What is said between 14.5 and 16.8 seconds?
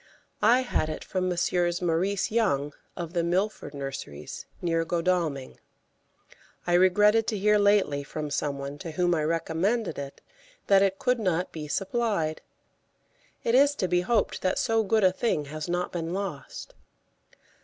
so good a thing has not been lost.